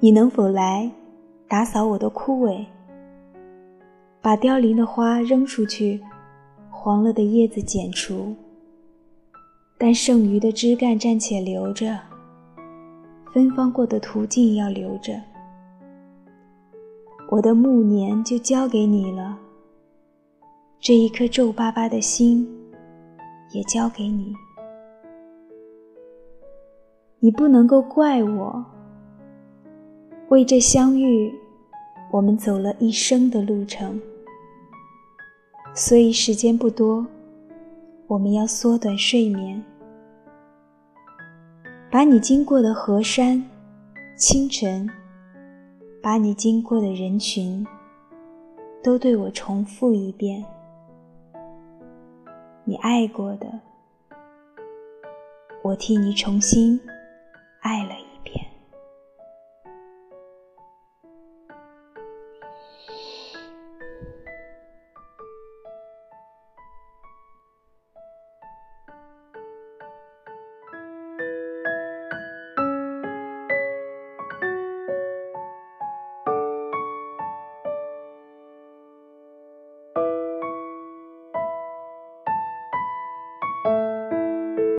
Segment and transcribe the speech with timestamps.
[0.00, 0.88] 你能否来
[1.48, 2.64] 打扫我的枯萎，
[4.22, 6.00] 把凋零的花扔出去，
[6.70, 8.36] 黄了的叶子剪除，
[9.76, 11.98] 但剩余的枝干暂且留着，
[13.34, 15.20] 芬芳过的途径要留着。
[17.28, 19.36] 我的暮年就交给你了，
[20.78, 22.48] 这一颗皱巴巴的心
[23.50, 24.32] 也交给你。
[27.18, 28.64] 你不能够怪我，
[30.28, 31.32] 为这相遇，
[32.10, 34.00] 我们走了一生的路程，
[35.74, 37.06] 所以时间不多，
[38.06, 39.62] 我们要缩短睡眠，
[41.90, 43.42] 把你经过的河山、
[44.16, 44.88] 清晨。
[46.00, 47.66] 把你经过的人群，
[48.84, 50.42] 都对我重复一遍。
[52.64, 53.46] 你爱过的，
[55.60, 56.80] 我替你重新
[57.60, 57.97] 爱了